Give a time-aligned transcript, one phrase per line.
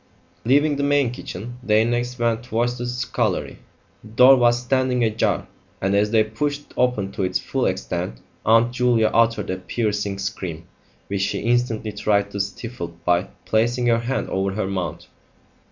[0.45, 3.59] Leaving the main kitchen, they next went towards the scullery.
[4.03, 5.45] The door was standing ajar,
[5.79, 10.17] and as they pushed it open to its full extent Aunt Julia uttered a piercing
[10.17, 10.65] scream,
[11.05, 15.05] which she instantly tried to stifle by placing her hand over her mouth.